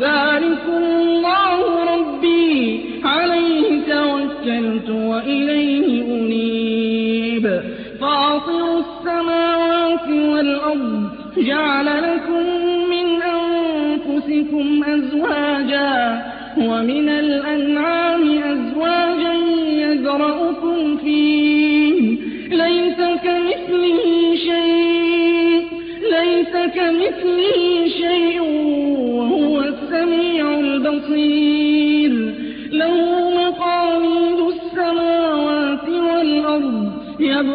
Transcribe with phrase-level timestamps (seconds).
[0.00, 1.58] ذلكم الله
[1.96, 2.80] ربي.
[3.04, 7.60] عليه توكلت وإليه أنيب.
[8.00, 12.44] فاطر السماوات والأرض جعل لكم
[12.90, 16.22] من أنفسكم أزواجا
[16.58, 19.34] ومن الأنعام أزواجا
[19.68, 21.35] يذرأكم فيه.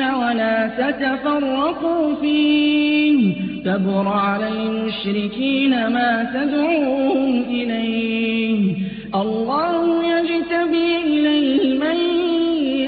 [0.00, 3.34] الدين ولا تتفرقوا فيه.
[3.64, 8.74] كبر على المشركين ما تدعوهم إليه.
[9.14, 11.96] الله يجتبي إليه من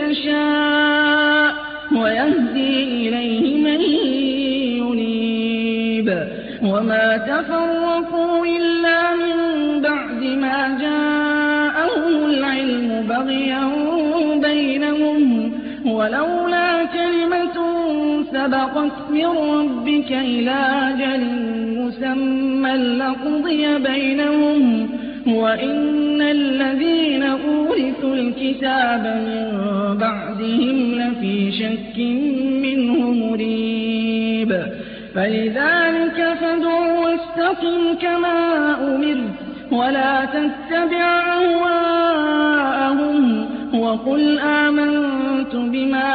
[0.02, 1.54] يشاء
[1.92, 3.80] ويهدي إليه من
[4.80, 6.08] ينيب.
[6.62, 13.64] وما تفرقوا إلا من بعد ما جاءهم العلم بغيا
[14.40, 15.52] بينهم.
[16.12, 16.41] كلمة
[18.32, 20.58] سبقت من ربك إلى
[20.90, 21.24] أجل
[21.78, 24.88] مسمى لقضي بينهم
[25.26, 29.50] وإن الذين أورثوا الكتاب من
[29.98, 31.98] بعدهم لفي شك
[32.62, 34.62] منه مريب.
[35.14, 39.34] فلذلك فادع واستقم كما أمرت
[39.72, 43.18] ولا تتبع أهواءهم
[43.74, 46.14] وقل آمنت بما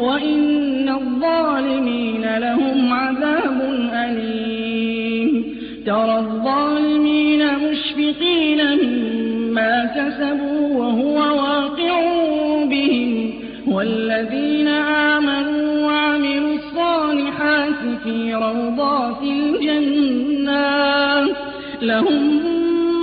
[0.00, 3.60] وإن الظالمين لهم عذاب
[3.94, 5.44] أليم
[5.86, 12.00] ترى الظالمين مشفقين مما كسبوا وهو واقع
[12.64, 13.30] بهم
[13.66, 20.60] والذين آمنوا وعملوا الصالحات في روضات الجنات
[21.82, 22.40] لهم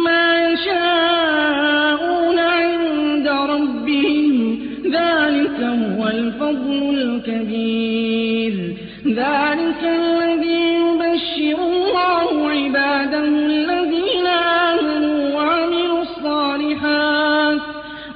[0.03, 5.46] ما يشاءون عند ربهم ذلك
[5.83, 8.73] هو الفضل الكبير.
[9.07, 17.61] ذلك الذي يبشر الله عباده الذين آمنوا وعملوا الصالحات.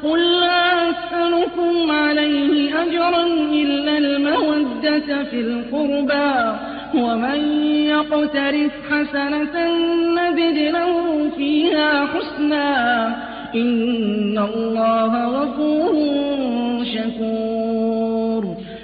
[0.03, 6.57] قل لا أسألكم عليه أجرا إلا المودة في القربى.
[6.95, 9.75] ومن يقترف حسنة
[10.15, 13.07] نزد له فيها حسنا.
[13.55, 15.93] إن الله غفور
[16.85, 17.50] شكور.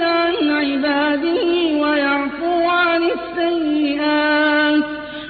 [0.00, 1.44] عن عباده
[1.80, 4.84] ويعفو عن السيئات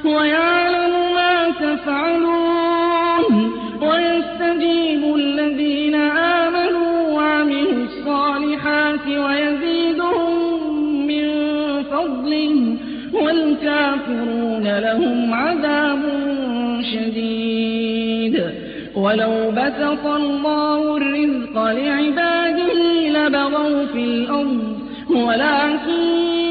[0.05, 3.35] ويعلم ما تفعلون
[3.83, 10.53] ويستجيب الذين آمنوا وعملوا الصالحات ويزيدهم
[11.07, 11.29] من
[11.83, 12.77] فضله
[13.13, 16.03] والكافرون لهم عذاب
[16.93, 18.45] شديد
[18.97, 22.92] ولو بسط الله الرزق لعباده
[23.29, 24.79] لبغوا في الأرض
[25.11, 26.03] ولكن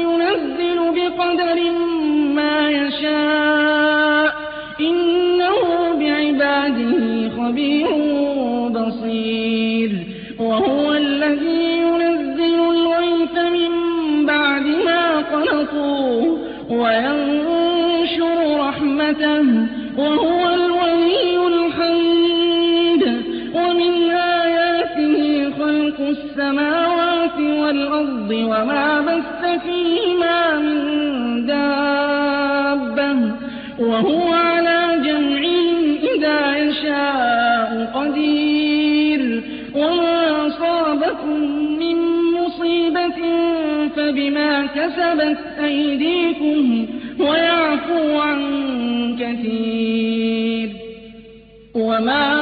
[0.02, 1.70] ينزل بقدر
[2.34, 4.34] ما يشاء.
[4.80, 7.86] إنه بعباده خبير
[8.68, 9.90] بصير.
[10.38, 13.72] وهو الذي ينزل الغيث من
[14.26, 16.38] بعد ما قنطوا
[16.70, 19.66] وينشر رحمته.
[19.98, 20.51] وهو
[27.72, 33.32] والأرض وما بث فيهما من دابة
[33.78, 39.42] وهو على جمعهم إذا يشاء قدير
[39.74, 41.40] وما أصابكم
[41.78, 41.96] من
[42.32, 43.20] مصيبة
[43.96, 46.86] فبما كسبت أيديكم
[47.20, 48.40] ويعفو عن
[49.20, 50.70] كثير
[51.74, 52.41] وما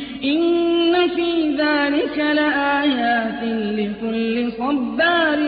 [0.23, 3.43] إن في ذلك لآيات
[3.77, 5.39] لكل صبار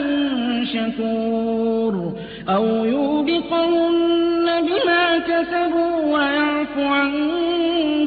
[0.74, 2.14] شكور
[2.50, 7.12] أو يوبقهن بما كسبوا ويعفو عن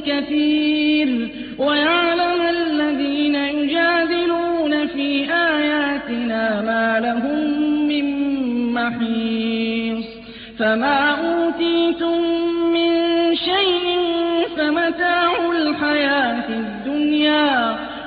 [0.07, 8.07] كثير ويعلم الذين يجادلون في آياتنا ما لهم من
[8.75, 10.07] محيص
[10.59, 11.96] فما أوتيتم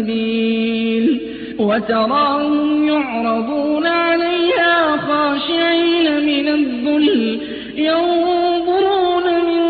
[0.00, 1.20] سبيل
[1.58, 7.40] وتراهم يعرضون عليها خاشعين من الذل
[7.76, 9.62] ينظرون من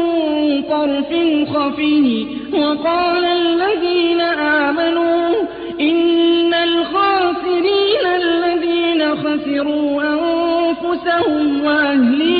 [0.63, 1.09] طرف
[1.55, 5.35] خفي وقال الذين آمنوا
[5.81, 12.40] إن الخاسرين الذين خسروا أنفسهم وأهليهم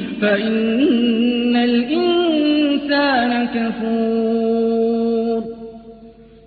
[0.21, 5.43] فإن الإنسان كفور.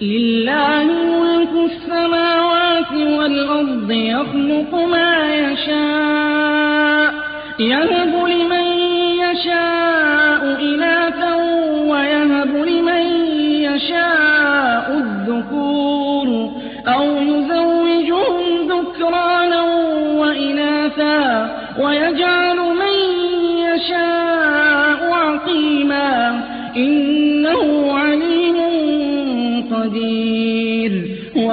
[0.03, 0.85] لله
[1.23, 7.15] ملك السماوات والأرض يخلق ما يشاء
[7.59, 8.67] يهب لمن
[9.25, 11.35] يشاء إناثا
[11.91, 13.07] ويهب لمن
[13.63, 16.51] يشاء الذكور.
[16.87, 19.63] أو يزوجهم ذكرانا
[20.19, 21.51] وإناثا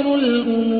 [0.00, 0.79] تَصِيرُ الْأُمُورُ